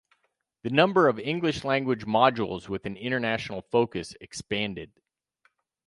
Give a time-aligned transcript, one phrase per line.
[0.63, 4.93] The number of English-language modules with an international focus expanded.